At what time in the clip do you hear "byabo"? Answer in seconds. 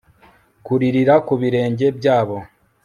1.97-2.37